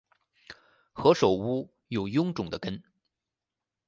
[0.95, 2.81] 何首乌有臃肿的根